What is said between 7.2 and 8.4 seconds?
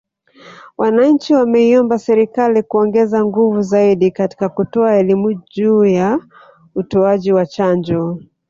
wa chanjo